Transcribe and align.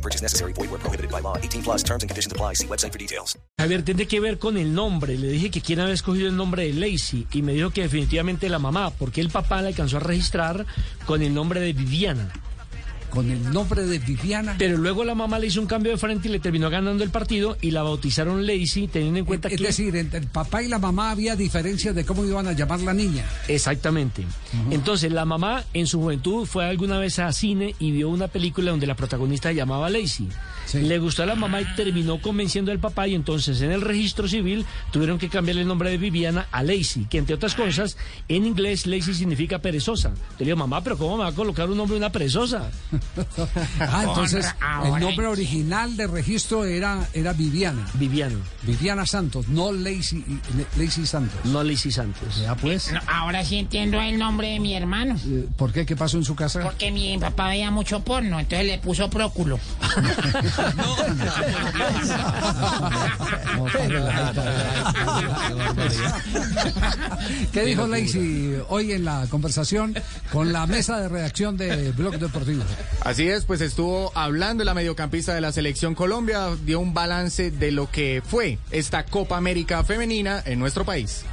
No 0.00 0.02
purchase 0.02 0.22
necessary. 0.22 0.54
Void 0.54 0.70
where 0.70 0.80
prohibited 0.80 1.10
by 1.10 1.20
law. 1.20 1.36
18 1.36 1.62
plus 1.62 1.82
terms 1.82 2.02
and 2.02 2.08
conditions 2.08 2.32
apply. 2.32 2.54
See 2.54 2.66
website 2.66 2.92
for 2.92 2.98
details. 2.98 3.38
Javier, 3.58 3.84
tiene 3.84 4.06
que 4.06 4.18
ver 4.18 4.38
con 4.38 4.56
el 4.56 4.72
nombre. 4.72 5.18
Le 5.18 5.28
dije 5.28 5.50
que 5.50 5.60
quién 5.60 5.80
había 5.80 5.92
escogido 5.92 6.28
el 6.28 6.36
nombre 6.36 6.64
de 6.64 6.72
Lacey 6.72 7.26
y 7.32 7.42
me 7.42 7.52
dijo 7.52 7.70
que 7.70 7.82
definitivamente 7.82 8.48
la 8.48 8.58
mamá, 8.58 8.90
porque 8.90 9.20
el 9.20 9.28
papá 9.28 9.60
la 9.60 9.68
alcanzó 9.68 9.98
a 9.98 10.00
registrar 10.00 10.64
con 11.04 11.20
el 11.20 11.34
nombre 11.34 11.60
de 11.60 11.74
Viviana. 11.74 12.32
Con 13.10 13.30
el 13.30 13.52
nombre 13.52 13.84
de 13.84 13.98
Viviana. 13.98 14.54
Pero 14.58 14.78
luego 14.78 15.04
la 15.04 15.14
mamá 15.14 15.38
le 15.38 15.48
hizo 15.48 15.60
un 15.60 15.66
cambio 15.66 15.92
de 15.92 15.98
frente 15.98 16.28
y 16.28 16.32
le 16.32 16.40
terminó 16.40 16.70
ganando 16.70 17.04
el 17.04 17.10
partido 17.10 17.56
y 17.60 17.72
la 17.72 17.82
bautizaron 17.82 18.46
Lacey, 18.46 18.88
teniendo 18.88 19.18
en 19.18 19.24
cuenta 19.24 19.48
es 19.48 19.58
que... 19.58 19.66
decir, 19.66 19.96
entre 19.96 20.20
el 20.20 20.26
papá 20.26 20.62
y 20.62 20.68
la 20.68 20.78
mamá 20.78 21.10
había 21.10 21.36
diferencias 21.36 21.94
de 21.94 22.04
cómo 22.04 22.24
iban 22.24 22.46
a 22.46 22.52
llamar 22.52 22.80
la 22.80 22.94
niña. 22.94 23.24
Exactamente. 23.48 24.24
Entonces, 24.70 25.12
la 25.12 25.24
mamá 25.24 25.64
en 25.74 25.86
su 25.86 26.00
juventud 26.00 26.46
fue 26.46 26.64
alguna 26.64 26.98
vez 26.98 27.18
a 27.18 27.32
cine 27.32 27.74
y 27.78 27.90
vio 27.90 28.08
una 28.08 28.28
película 28.28 28.70
donde 28.70 28.86
la 28.86 28.96
protagonista 28.96 29.52
llamaba 29.52 29.90
Lacey. 29.90 30.28
Sí. 30.66 30.80
Le 30.82 30.98
gustó 30.98 31.24
a 31.24 31.26
la 31.26 31.34
mamá 31.34 31.60
y 31.60 31.64
terminó 31.74 32.20
convenciendo 32.20 32.70
al 32.70 32.78
papá 32.78 33.08
y 33.08 33.16
entonces 33.16 33.60
en 33.60 33.72
el 33.72 33.80
registro 33.80 34.28
civil 34.28 34.64
tuvieron 34.92 35.18
que 35.18 35.28
cambiarle 35.28 35.62
el 35.62 35.68
nombre 35.68 35.90
de 35.90 35.98
Viviana 35.98 36.46
a 36.52 36.62
Lacey, 36.62 37.06
que 37.10 37.18
entre 37.18 37.34
otras 37.34 37.56
cosas 37.56 37.96
en 38.28 38.46
inglés 38.46 38.86
Lacey 38.86 39.14
significa 39.14 39.58
perezosa. 39.58 40.12
Le 40.38 40.44
digo, 40.44 40.56
mamá, 40.56 40.82
pero 40.84 40.96
¿cómo 40.96 41.16
me 41.16 41.24
va 41.24 41.30
a 41.30 41.34
colocar 41.34 41.68
un 41.68 41.76
nombre 41.76 41.94
de 41.94 41.98
una 41.98 42.12
perezosa? 42.12 42.70
Ah, 43.80 44.04
entonces 44.06 44.46
el 44.84 45.00
nombre 45.00 45.26
original 45.26 45.96
de 45.96 46.06
registro 46.06 46.64
era, 46.64 47.06
era 47.12 47.32
Viviana. 47.32 47.86
Viviana, 47.94 48.36
Viviana 48.62 49.06
Santos, 49.06 49.48
no 49.48 49.72
Lacey, 49.72 50.24
Lacey 50.76 51.06
Santos. 51.06 51.38
no 51.44 51.62
Lacey 51.62 51.90
Santos. 51.90 52.36
Ya 52.40 52.54
pues, 52.54 52.92
No, 52.92 53.00
ahora 53.06 53.44
sí 53.44 53.56
entiendo 53.58 54.00
el 54.00 54.18
nombre 54.18 54.48
de 54.48 54.60
mi 54.60 54.74
hermano. 54.74 55.16
eh, 55.26 55.46
¿por 55.56 55.72
qué? 55.72 55.84
¿Qué 55.86 55.96
pasó 55.96 56.16
en 56.18 56.24
su 56.24 56.34
casa? 56.34 56.60
Porque 56.60 56.90
mi 56.90 57.16
papá 57.18 57.48
veía 57.48 57.70
mucho 57.70 58.00
porno, 58.00 58.38
entonces 58.40 58.66
le 58.66 58.78
puso 58.78 59.08
próculo. 59.10 59.58
¿Qué 67.52 67.64
dijo 67.64 67.86
Lacey 67.86 68.62
hoy 68.68 68.92
en 68.92 69.04
la 69.04 69.26
conversación 69.28 69.94
con 70.32 70.52
la 70.52 70.66
mesa 70.66 70.98
de 71.00 71.08
redacción 71.08 71.56
de 71.56 71.92
Blog 71.92 72.18
Deportivo? 72.18 72.62
Así 73.02 73.28
es, 73.28 73.44
pues 73.44 73.60
estuvo 73.60 74.12
hablando 74.14 74.62
la 74.64 74.74
mediocampista 74.74 75.34
de 75.34 75.40
la 75.40 75.52
selección 75.52 75.94
Colombia, 75.94 76.48
dio 76.64 76.80
un 76.80 76.92
balance 76.92 77.50
de 77.50 77.70
lo 77.70 77.90
que 77.90 78.22
fue 78.24 78.58
esta 78.70 79.04
Copa 79.04 79.36
América 79.36 79.82
femenina 79.84 80.42
en 80.44 80.58
nuestro 80.58 80.84
país. 80.84 81.24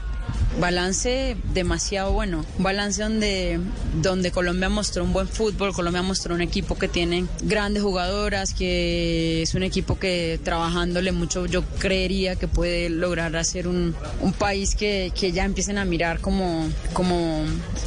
Balance 0.59 1.37
demasiado 1.53 2.11
bueno. 2.11 2.45
Un 2.57 2.63
balance 2.63 3.01
donde, 3.01 3.59
donde 4.01 4.31
Colombia 4.31 4.69
mostró 4.69 5.03
un 5.03 5.13
buen 5.13 5.27
fútbol, 5.27 5.73
Colombia 5.73 6.01
mostró 6.01 6.35
un 6.35 6.41
equipo 6.41 6.77
que 6.77 6.87
tiene 6.87 7.25
grandes 7.43 7.83
jugadoras, 7.83 8.53
que 8.53 9.41
es 9.41 9.53
un 9.55 9.63
equipo 9.63 9.99
que 9.99 10.39
trabajándole 10.43 11.11
mucho 11.11 11.45
yo 11.45 11.63
creería 11.79 12.35
que 12.35 12.47
puede 12.47 12.89
lograr 12.89 13.35
hacer 13.35 13.67
un, 13.67 13.95
un 14.21 14.33
país 14.33 14.75
que, 14.75 15.11
que 15.17 15.31
ya 15.31 15.45
empiecen 15.45 15.77
a 15.77 15.85
mirar 15.85 16.19
como, 16.19 16.67
como, 16.93 17.43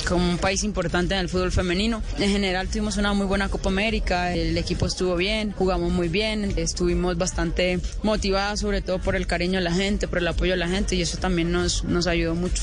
como 0.08 0.30
un 0.30 0.38
país 0.38 0.64
importante 0.64 1.14
en 1.14 1.20
el 1.20 1.28
fútbol 1.28 1.52
femenino. 1.52 2.02
En 2.18 2.30
general 2.30 2.68
tuvimos 2.68 2.96
una 2.96 3.12
muy 3.12 3.26
buena 3.26 3.48
Copa 3.48 3.68
América, 3.68 4.34
el 4.34 4.56
equipo 4.56 4.86
estuvo 4.86 5.16
bien, 5.16 5.52
jugamos 5.52 5.90
muy 5.90 6.08
bien, 6.08 6.52
estuvimos 6.56 7.16
bastante 7.18 7.80
motivados 8.02 8.60
sobre 8.60 8.82
todo 8.82 8.98
por 8.98 9.16
el 9.16 9.26
cariño 9.26 9.58
de 9.58 9.64
la 9.64 9.72
gente, 9.72 10.08
por 10.08 10.18
el 10.18 10.28
apoyo 10.28 10.52
de 10.52 10.58
la 10.58 10.68
gente 10.68 10.96
y 10.96 11.02
eso 11.02 11.18
también 11.18 11.52
nos, 11.52 11.84
nos 11.84 12.06
ayudó 12.06 12.34
mucho. 12.34 12.59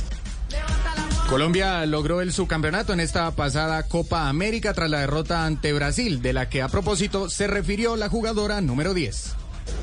Colombia 1.28 1.86
logró 1.86 2.22
el 2.22 2.32
subcampeonato 2.32 2.94
en 2.94 3.02
esta 3.02 3.30
pasada 3.32 3.84
Copa 3.84 4.30
América 4.30 4.74
tras 4.74 4.90
la 4.90 5.02
derrota 5.02 5.46
ante 5.46 5.74
Brasil, 5.74 6.22
de 6.22 6.32
la 6.32 6.48
que 6.48 6.62
a 6.62 6.70
propósito 6.70 7.30
se 7.30 7.48
refirió 7.48 7.98
la 7.98 8.08
jugadora 8.08 8.62
número 8.62 8.94
10. 8.94 9.36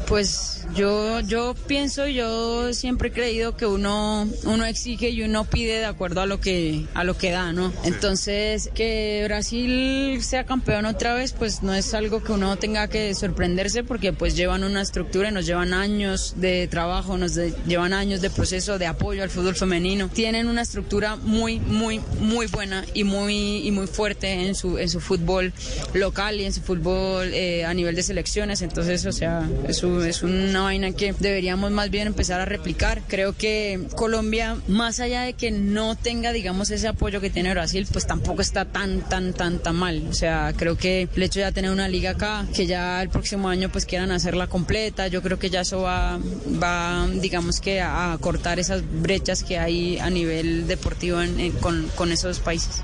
Pues 0.09 0.64
yo, 0.75 1.21
yo 1.21 1.55
pienso, 1.67 2.07
yo 2.07 2.73
siempre 2.75 3.09
he 3.09 3.13
creído 3.13 3.57
que 3.57 3.67
uno, 3.67 4.29
uno 4.45 4.65
exige 4.65 5.11
y 5.11 5.23
uno 5.23 5.45
pide 5.45 5.79
de 5.79 5.85
acuerdo 5.85 6.21
a 6.21 6.27
lo 6.27 6.41
que, 6.41 6.85
a 6.95 7.05
lo 7.05 7.17
que 7.17 7.31
da, 7.31 7.53
¿no? 7.53 7.73
Entonces, 7.85 8.71
que 8.75 9.23
Brasil 9.25 10.19
sea 10.23 10.45
campeón 10.45 10.87
otra 10.87 11.15
vez, 11.15 11.33
pues 11.33 11.63
no 11.63 11.75
es 11.75 11.95
algo 11.95 12.23
que 12.23 12.33
uno 12.33 12.57
tenga 12.57 12.89
que 12.89 13.15
sorprenderse 13.15 13.85
porque 13.85 14.13
pues 14.13 14.37
llevan 14.37 14.65
una 14.65 14.83
estructura 14.83 15.29
y 15.29 15.33
nos 15.33 15.47
llevan 15.47 15.73
años 15.75 16.35
de 16.37 16.67
trabajo, 16.69 17.19
nos 17.19 17.35
de- 17.35 17.55
llevan 17.67 17.93
años 17.93 18.21
de 18.21 18.31
proceso 18.31 18.79
de 18.79 18.87
apoyo 18.87 19.23
al 19.23 19.31
fútbol 19.31 19.55
femenino. 19.57 20.09
Tienen 20.09 20.49
una 20.49 20.63
estructura 20.63 21.17
muy, 21.17 21.61
muy, 21.61 22.01
muy 22.21 22.47
buena 22.47 22.85
y 22.95 23.05
muy, 23.05 23.67
y 23.67 23.71
muy 23.71 23.87
fuerte 23.87 24.33
en 24.47 24.55
su, 24.55 24.79
en 24.79 24.89
su 24.89 25.01
fútbol 25.01 25.53
local 25.93 26.41
y 26.41 26.45
en 26.45 26.53
su 26.53 26.61
fútbol 26.63 27.33
eh, 27.33 27.65
a 27.65 27.75
nivel 27.75 27.95
de 27.95 28.03
selecciones. 28.03 28.63
Entonces, 28.63 29.05
o 29.07 29.13
sea, 29.13 29.49
es, 29.69 29.83
un- 29.83 30.05
es 30.05 30.23
una 30.55 30.63
vaina 30.63 30.93
que 30.93 31.13
deberíamos 31.19 31.71
más 31.73 31.91
bien 31.91 32.07
empezar 32.07 32.41
a 32.41 32.45
replicar. 32.45 33.03
Creo 33.09 33.37
que 33.37 33.89
Colombia, 33.97 34.57
más 34.69 35.01
allá 35.01 35.23
de 35.23 35.33
que 35.35 35.51
no 35.51 35.97
tenga, 35.97 36.33
digamos, 36.33 36.71
ese 36.71 36.87
apoyo 36.89 37.21
que 37.21 37.29
tiene 37.31 37.51
Brasil, 37.51 37.87
pues 37.93 38.07
tampoco 38.07 38.41
está 38.41 38.65
tan, 38.65 39.01
tan, 39.09 39.33
tan, 39.33 39.59
tan 39.59 39.75
mal. 39.77 40.07
O 40.09 40.13
sea, 40.15 40.53
creo 40.57 40.77
que 40.77 41.09
el 41.15 41.23
hecho 41.23 41.41
de 41.41 41.45
ya 41.47 41.53
tener 41.53 41.71
una 41.73 41.89
liga 41.89 42.11
acá, 42.11 42.47
que 42.55 42.67
ya 42.67 43.03
el 43.03 43.09
próximo 43.09 43.49
año 43.49 43.69
pues 43.69 43.85
quieran 43.85 44.13
hacerla 44.13 44.47
completa, 44.47 45.09
yo 45.09 45.23
creo 45.23 45.39
que 45.39 45.51
ya 45.51 45.63
eso 45.63 45.81
va, 45.83 46.19
va 46.63 47.07
digamos 47.21 47.61
que 47.61 47.81
a, 47.81 48.13
a 48.13 48.19
cortar 48.19 48.59
esas 48.61 48.83
brechas 49.03 49.43
que 49.43 49.59
hay 49.59 49.99
a 49.99 50.09
nivel 50.11 50.67
deportivo 50.69 51.21
en- 51.21 51.41
en- 51.41 51.53
con, 51.53 51.89
con 51.97 52.13
esos 52.13 52.39
países. 52.41 52.83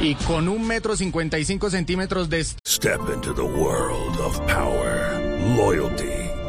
Y 0.00 0.14
con 0.16 0.48
un 0.48 0.66
metro 0.66 0.96
cincuenta 0.96 1.38
y 1.38 1.44
cinco 1.44 1.70
centímetros 1.70 2.28
de 2.28 2.44
Step 2.44 3.00
into 3.14 3.32
the 3.34 3.42
world 3.42 4.18
of 4.20 4.38
power, 4.40 5.18
loyalty, 5.56 6.21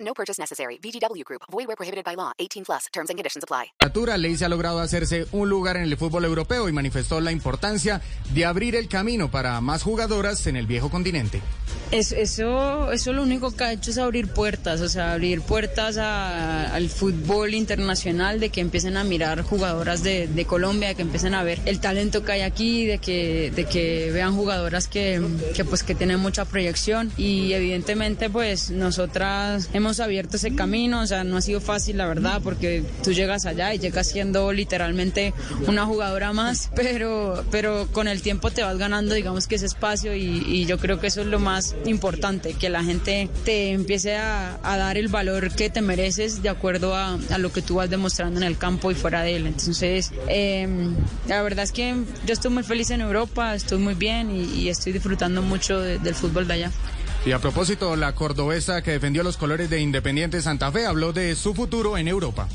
No 0.00 0.12
purchase 0.14 0.38
necessary. 0.38 0.78
VGW 0.78 1.24
Group. 1.24 1.42
Void 1.50 1.66
where 1.66 1.76
prohibited 1.76 2.04
by 2.04 2.14
law. 2.14 2.32
18 2.38 2.64
plus. 2.64 2.86
Terms 2.92 3.10
and 3.10 3.18
conditions 3.18 3.44
apply. 3.44 3.72
Natura, 3.82 4.16
Ley 4.16 4.36
se 4.36 4.44
ha 4.44 4.48
logrado 4.48 4.80
hacerse 4.80 5.26
un 5.32 5.48
lugar 5.48 5.76
en 5.76 5.84
el 5.84 5.96
fútbol 5.96 6.24
europeo 6.24 6.68
y 6.68 6.72
manifestó 6.72 7.20
la 7.20 7.32
importancia 7.32 8.00
de 8.34 8.44
abrir 8.44 8.74
el 8.76 8.88
camino 8.88 9.30
para 9.30 9.60
más 9.60 9.82
jugadoras 9.82 10.46
en 10.46 10.56
el 10.56 10.66
viejo 10.66 10.90
continente. 10.90 11.40
Es- 11.92 12.10
eso, 12.12 12.90
eso 12.90 13.12
lo 13.12 13.22
único 13.22 13.54
que 13.54 13.62
ha 13.64 13.72
hecho 13.72 13.92
es 13.92 13.98
abrir 13.98 14.26
puertas, 14.26 14.80
o 14.80 14.88
sea, 14.88 15.12
abrir 15.12 15.40
puertas 15.40 15.98
a- 15.98 16.74
al 16.74 16.88
fútbol 16.90 17.54
internacional, 17.54 18.40
de 18.40 18.48
que 18.50 18.60
empiecen 18.60 18.96
a 18.96 19.04
mirar 19.04 19.42
jugadoras 19.42 20.02
de, 20.02 20.26
de 20.26 20.44
Colombia, 20.46 20.88
de 20.88 20.94
que 20.96 21.02
empiecen 21.02 21.34
a 21.34 21.44
ver 21.44 21.60
el 21.64 21.78
talento 21.78 22.24
que 22.24 22.32
hay 22.32 22.40
aquí, 22.40 22.86
de 22.86 22.98
que, 22.98 23.52
de 23.54 23.64
que 23.66 24.10
vean 24.12 24.34
jugadoras 24.34 24.88
que, 24.88 25.22
que, 25.54 25.64
pues 25.64 25.84
que 25.84 25.94
tienen 25.94 26.18
mucha 26.18 26.44
proyección. 26.44 27.12
Y 27.16 27.52
evidentemente 27.52 28.30
pues 28.30 28.70
nosotras 28.70 29.68
hemos 29.72 30.00
abierto 30.00 30.38
ese 30.38 30.54
camino, 30.56 31.02
o 31.02 31.06
sea, 31.06 31.22
no 31.22 31.36
ha 31.36 31.40
sido 31.42 31.60
fácil 31.60 31.98
la 31.98 32.06
verdad, 32.06 32.40
porque 32.42 32.82
tú 33.04 33.12
llegas 33.12 33.46
allá 33.46 33.72
y 33.74 33.78
llegas 33.78 34.08
siendo 34.08 34.52
literalmente 34.52 35.32
una 35.68 35.86
jugadora 35.86 36.32
más, 36.32 36.68
pero, 36.74 37.44
pero 37.52 37.86
con 37.92 38.08
el 38.08 38.22
tiempo 38.22 38.50
te 38.50 38.62
vas 38.64 38.76
ganando, 38.76 39.14
digamos 39.14 39.46
que 39.46 39.54
ese 39.54 39.66
espacio 39.66 40.16
y, 40.16 40.42
y 40.48 40.66
yo 40.66 40.78
creo 40.78 40.98
que 40.98 41.06
eso 41.06 41.20
es 41.20 41.28
lo 41.28 41.38
más 41.38 41.75
importante, 41.84 42.54
que 42.54 42.68
la 42.68 42.82
gente 42.82 43.28
te 43.44 43.70
empiece 43.70 44.16
a, 44.16 44.58
dar 44.62 44.96
el 44.96 45.08
valor 45.08 45.54
que 45.54 45.70
te 45.70 45.80
mereces 45.82 46.42
de 46.42 46.48
acuerdo 46.48 46.94
a, 46.94 47.18
lo 47.38 47.52
que 47.52 47.62
tú 47.62 47.76
vas 47.76 47.90
demostrando 47.90 48.40
en 48.40 48.46
el 48.46 48.58
campo 48.58 48.90
y 48.90 48.94
fuera 48.94 49.22
de 49.22 49.36
él. 49.36 49.46
Entonces, 49.46 50.12
eh, 50.28 50.66
la 51.28 51.42
verdad 51.42 51.64
es 51.64 51.72
que 51.72 51.94
yo 52.26 52.32
estoy 52.32 52.50
muy 52.50 52.62
feliz 52.62 52.90
en 52.90 53.00
Europa, 53.00 53.54
estoy 53.54 53.78
muy 53.78 53.94
bien 53.94 54.30
y, 54.30 54.44
y 54.44 54.68
estoy 54.68 54.92
disfrutando 54.92 55.42
mucho 55.42 55.80
de- 55.80 55.98
del 55.98 56.14
fútbol 56.14 56.46
de 56.48 56.54
allá. 56.54 56.70
Y 57.24 57.32
a 57.32 57.38
propósito, 57.40 57.96
la 57.96 58.14
cordobesa 58.14 58.82
que 58.82 58.92
defendió 58.92 59.22
los 59.24 59.36
colores 59.36 59.68
de 59.68 59.80
Independiente 59.80 60.40
Santa 60.42 60.70
Fe 60.70 60.86
habló 60.86 61.12
de 61.12 61.34
su 61.34 61.54
futuro 61.54 61.98
en 61.98 62.06
Europa. 62.08 62.48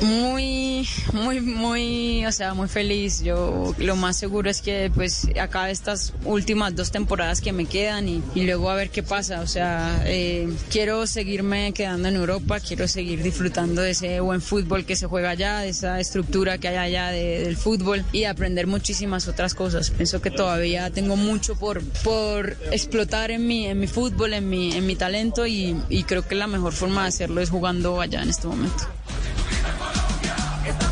Muy, 0.00 0.88
muy, 1.12 1.40
muy, 1.40 2.26
o 2.26 2.32
sea, 2.32 2.54
muy 2.54 2.66
feliz. 2.68 3.22
Yo 3.22 3.72
lo 3.78 3.94
más 3.94 4.16
seguro 4.16 4.50
es 4.50 4.60
que 4.60 4.90
pues 4.92 5.28
acabe 5.40 5.70
estas 5.70 6.12
últimas 6.24 6.74
dos 6.74 6.90
temporadas 6.90 7.40
que 7.40 7.52
me 7.52 7.66
quedan 7.66 8.08
y, 8.08 8.22
luego 8.34 8.68
a 8.70 8.74
ver 8.74 8.90
qué 8.90 9.02
pasa. 9.02 9.40
O 9.42 9.46
sea, 9.46 10.02
eh, 10.06 10.48
quiero 10.70 11.06
seguirme 11.06 11.72
quedando 11.72 12.08
en 12.08 12.16
Europa, 12.16 12.58
quiero 12.58 12.88
seguir 12.88 13.22
disfrutando 13.22 13.80
de 13.82 13.90
ese 13.92 14.18
buen 14.20 14.40
fútbol 14.40 14.84
que 14.84 14.96
se 14.96 15.06
juega 15.06 15.30
allá, 15.30 15.60
de 15.60 15.68
esa 15.68 16.00
estructura 16.00 16.58
que 16.58 16.68
hay 16.68 16.76
allá 16.76 17.08
de- 17.10 17.44
del 17.44 17.56
fútbol 17.56 18.04
y 18.12 18.24
aprender 18.24 18.66
muchísimas 18.66 19.28
otras 19.28 19.54
cosas. 19.54 19.90
Pienso 19.90 20.20
que 20.20 20.30
todavía 20.32 20.90
tengo 20.90 21.14
mucho 21.16 21.54
por, 21.54 21.82
por 22.02 22.56
explotar 22.72 23.30
en 23.30 23.46
mi, 23.46 23.66
en 23.66 23.78
mi 23.78 23.86
fútbol, 23.86 24.32
en 24.34 24.48
mi, 24.48 24.72
en 24.74 24.84
mi 24.86 24.96
talento 24.96 25.46
y, 25.46 25.80
y 25.88 26.02
creo 26.04 26.26
que 26.26 26.34
la 26.34 26.46
mejor 26.48 26.72
forma 26.72 27.02
de 27.02 27.08
hacerlo 27.08 27.40
es 27.40 27.50
jugando 27.50 28.00
allá 28.00 28.22
en 28.22 28.30
este 28.30 28.48
momento. 28.48 28.84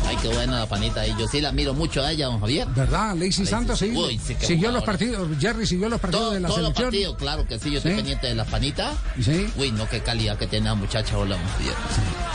Ay, 0.07 0.17
qué 0.21 0.27
buena 0.29 0.59
la 0.59 0.65
panita 0.65 1.01
ahí. 1.01 1.13
Yo 1.19 1.27
sí 1.27 1.39
la 1.41 1.51
miro 1.51 1.73
mucho 1.73 2.01
a 2.03 2.11
ella, 2.11 2.25
don 2.27 2.39
Javier. 2.39 2.67
¿Verdad? 2.75 3.15
Lacey 3.15 3.45
Santos 3.45 3.79
sí. 3.79 3.91
Uy, 3.95 4.19
sí, 4.19 4.35
siguió 4.39 4.71
los 4.71 4.83
partidos. 4.83 5.27
Jerry 5.39 5.65
siguió 5.65 5.87
los 5.89 5.99
partidos 5.99 6.23
Todo- 6.25 6.33
de 6.33 6.39
la 6.41 6.47
todos 6.49 6.61
los 6.61 6.67
selección. 6.69 6.85
partidos, 6.91 7.17
claro 7.17 7.47
que 7.47 7.59
sí. 7.59 7.71
Yo 7.71 7.77
estoy 7.77 7.91
¿Sí? 7.91 7.97
pendiente 7.97 8.27
de 8.27 8.35
las 8.35 8.47
panitas. 8.47 8.93
Sí. 9.21 9.47
Uy, 9.57 9.71
no, 9.71 9.87
qué 9.87 10.01
calidad 10.01 10.37
que 10.37 10.47
tiene 10.47 10.65
la 10.67 10.75
muchacha. 10.75 11.17
Hola, 11.17 11.37
don 11.37 11.45
Javier. 11.47 11.73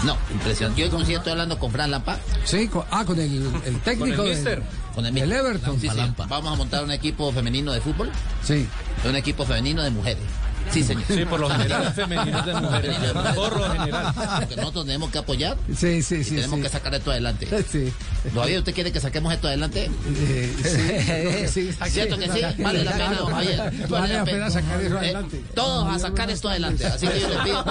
No, 0.04 0.16
impresionante. 0.32 0.88
Yo 0.90 1.04
si 1.04 1.14
estoy 1.14 1.32
hablando 1.32 1.58
con 1.58 1.70
Fran 1.70 1.90
Lampa. 1.90 2.18
Sí, 2.44 2.68
con, 2.68 2.84
ah, 2.90 3.04
con 3.04 3.18
el, 3.18 3.50
el 3.64 3.80
técnico 3.80 4.16
Con 4.22 4.26
el 4.28 4.44
del-. 4.44 4.62
Con 4.94 5.06
el. 5.06 5.32
Everton. 5.32 5.80
Sí, 5.80 5.88
sí. 5.88 6.12
Vamos 6.28 6.52
a 6.52 6.56
montar 6.56 6.82
un 6.84 6.90
equipo 6.90 7.30
femenino 7.32 7.72
de 7.72 7.80
fútbol. 7.80 8.10
Sí. 8.42 8.66
Un 9.04 9.14
equipo 9.16 9.44
femenino 9.44 9.82
de 9.82 9.90
mujeres. 9.90 10.22
Sí, 10.70 10.82
señor. 10.82 11.04
Sí, 11.08 11.24
por 11.24 11.40
lo 11.40 11.48
general, 11.48 11.92
femeninos 11.94 12.46
de 12.46 12.54
mujeres. 12.54 12.96
Femenino 12.96 13.22
de 13.22 13.28
mujeres. 13.30 13.34
Por 13.36 13.60
lo 13.60 13.70
general. 13.72 14.14
Porque 14.40 14.56
nosotros 14.56 14.86
tenemos 14.86 15.10
que 15.10 15.18
apoyar. 15.18 15.56
Sí, 15.74 16.02
sí, 16.02 16.16
y 16.16 16.24
sí. 16.24 16.34
tenemos 16.36 16.56
sí. 16.56 16.62
que 16.62 16.68
sacar 16.68 16.94
esto 16.94 17.10
adelante. 17.10 17.48
Sí. 17.70 17.92
¿Todavía 18.32 18.58
usted 18.58 18.75
quiere 18.75 18.93
que 18.93 19.00
saquemos 19.00 19.32
esto 19.32 19.49
adelante? 19.49 19.90
Eh, 20.28 21.49
sí, 21.52 21.70
sí. 21.73 21.90
¿Cierto 21.90 22.19
que 22.19 22.31
sí? 22.31 22.40
Vale 22.62 22.84
la 22.84 22.93
pena, 22.93 23.14
don 23.14 23.32
Javier. 23.32 23.73
Vale 23.88 24.14
la 24.14 24.25
pe- 24.25 24.31
pena 24.32 24.50
sacar 24.50 24.81
eso 24.81 24.94
Eh, 24.96 24.99
adelante. 24.99 25.43
todos 25.55 25.88
a 25.94 25.99
sacar 25.99 26.31
esto 26.31 26.49
adelante. 26.49 26.87
Así 26.87 27.06
que 27.06 27.20
yo 27.20 27.28
le 27.28 27.37
pido, 27.44 27.64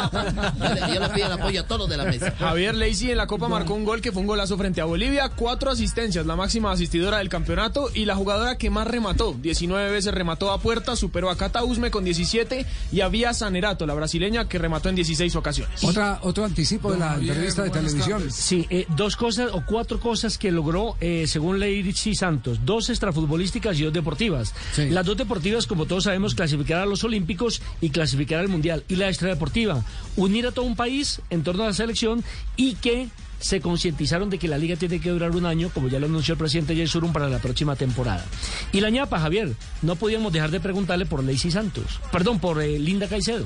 yo 0.93 0.99
le, 0.99 1.09
pido 1.09 1.27
el 1.27 1.31
apoyo 1.33 1.61
a 1.61 1.67
todos 1.67 1.81
los 1.81 1.89
de 1.89 1.97
la 1.97 2.05
mesa. 2.05 2.33
Javier 2.37 2.75
Lacey 2.75 3.11
en 3.11 3.17
la 3.17 3.27
Copa 3.27 3.47
marcó 3.47 3.73
un 3.73 3.85
gol 3.85 4.01
que 4.01 4.11
fue 4.11 4.21
un 4.21 4.27
golazo 4.27 4.57
frente 4.57 4.81
a 4.81 4.85
Bolivia, 4.85 5.29
cuatro 5.29 5.71
asistencias, 5.71 6.25
la 6.25 6.35
máxima 6.35 6.71
asistidora 6.71 7.17
del 7.19 7.29
campeonato 7.29 7.89
y 7.93 8.05
la 8.05 8.15
jugadora 8.15 8.57
que 8.57 8.69
más 8.69 8.87
remató, 8.87 9.33
19 9.39 9.91
veces 9.91 10.13
remató 10.13 10.51
a 10.51 10.59
puerta, 10.59 10.95
superó 10.95 11.29
a 11.29 11.37
Cata 11.37 11.63
Usme 11.63 11.91
con 11.91 12.03
17 12.03 12.65
y 12.91 13.01
a 13.01 13.07
Vía 13.07 13.33
Sanerato, 13.33 13.85
la 13.85 13.93
brasileña, 13.93 14.47
que 14.47 14.57
remató 14.57 14.89
en 14.89 14.95
16 14.95 15.35
ocasiones. 15.35 15.83
Otra, 15.83 16.19
otro 16.21 16.45
anticipo 16.45 16.91
de 16.91 16.99
la 16.99 17.15
entrevista 17.15 17.63
de 17.63 17.69
televisión. 17.69 18.31
Sí, 18.31 18.65
eh, 18.69 18.85
dos 18.95 19.15
cosas 19.15 19.49
o 19.53 19.63
cuatro 19.65 19.99
cosas 19.99 20.37
que 20.37 20.44
logró, 20.51 20.95
eh, 21.01 21.25
según 21.27 21.59
Lady 21.59 21.93
Santos, 21.93 22.59
dos 22.65 22.89
extrafutbolísticas 22.89 23.79
y 23.79 23.83
dos 23.83 23.93
deportivas. 23.93 24.53
Las 24.77 25.05
dos 25.05 25.17
deportivas, 25.17 25.67
como 25.67 25.85
todos 25.85 26.05
sabemos, 26.05 26.35
clasificar 26.35 26.79
a 26.79 26.85
los 26.85 27.03
Olímpicos 27.03 27.61
y 27.81 27.89
clasificar 27.89 28.39
al 28.39 28.47
Mundial. 28.47 28.83
Y 28.87 28.95
la 28.95 29.07
extradeportiva, 29.07 29.83
unir 30.15 30.47
a 30.47 30.51
todo 30.51 30.65
un 30.65 30.75
país 30.75 31.21
en 31.29 31.43
torno 31.43 31.63
a 31.63 31.67
la 31.67 31.73
selección 31.73 32.23
y 32.55 32.75
que 32.75 33.07
se 33.39 33.61
concientizaron 33.61 34.29
de 34.29 34.39
que 34.39 34.47
la 34.47 34.57
liga 34.57 34.75
tiene 34.75 34.99
que 34.99 35.09
durar 35.09 35.31
un 35.35 35.45
año, 35.45 35.69
como 35.73 35.87
ya 35.87 35.99
lo 35.99 36.07
anunció 36.07 36.33
el 36.33 36.37
presidente 36.37 36.75
Jay 36.75 36.87
Surun 36.87 37.13
para 37.13 37.29
la 37.29 37.39
próxima 37.39 37.75
temporada. 37.75 38.25
Y 38.71 38.81
la 38.81 38.89
ñapa, 38.89 39.19
Javier, 39.19 39.53
no 39.81 39.95
podíamos 39.95 40.33
dejar 40.33 40.51
de 40.51 40.59
preguntarle 40.59 41.05
por 41.05 41.23
Lacey 41.23 41.51
Santos, 41.51 41.99
perdón, 42.11 42.39
por 42.39 42.61
eh, 42.61 42.79
Linda 42.79 43.07
Caicedo. 43.07 43.45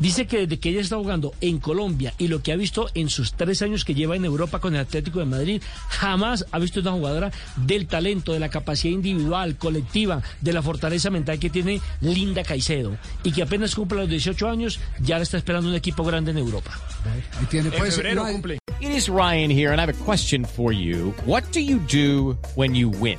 Dice 0.00 0.26
que 0.26 0.40
desde 0.40 0.58
que 0.58 0.70
ella 0.70 0.80
está 0.80 0.96
jugando 0.96 1.32
en 1.40 1.58
Colombia 1.58 2.14
y 2.18 2.28
lo 2.28 2.42
que 2.42 2.52
ha 2.52 2.56
visto 2.56 2.88
en 2.94 3.08
sus 3.08 3.34
tres 3.34 3.62
años 3.62 3.84
que 3.84 3.94
lleva 3.94 4.16
en 4.16 4.24
Europa 4.24 4.58
con 4.58 4.74
el 4.74 4.80
Atlético 4.80 5.20
de 5.20 5.24
Madrid, 5.24 5.62
jamás 5.88 6.46
ha 6.50 6.58
visto 6.58 6.80
una 6.80 6.92
jugadora 6.92 7.32
del 7.56 7.86
talento, 7.86 8.32
de 8.32 8.40
la 8.40 8.48
capacidad 8.48 8.94
individual, 8.94 9.56
colectiva, 9.56 10.22
de 10.40 10.52
la 10.52 10.62
fortaleza 10.62 11.10
mental 11.10 11.38
que 11.38 11.50
tiene 11.50 11.80
Linda 12.00 12.42
Caicedo. 12.42 12.96
Y 13.22 13.32
que 13.32 13.42
apenas 13.42 13.74
cumple 13.74 13.98
los 13.98 14.08
18 14.08 14.48
años, 14.48 14.80
ya 15.00 15.16
la 15.16 15.22
está 15.22 15.36
esperando 15.36 15.68
un 15.68 15.74
equipo 15.74 16.04
grande 16.04 16.32
en 16.32 16.38
Europa. 16.38 16.72
Ahí 17.38 17.46
tiene, 17.46 17.70
pues, 17.70 18.00
It 18.80 18.90
is 18.90 19.08
Ryan 19.08 19.50
here, 19.50 19.70
and 19.70 19.80
I 19.80 19.84
have 19.84 19.88
a 19.88 20.04
question 20.04 20.44
for 20.44 20.72
you. 20.72 21.14
What 21.24 21.44
do 21.52 21.60
you 21.60 21.78
do 21.78 22.36
when 22.54 22.74
you 22.74 22.90
win? 22.90 23.18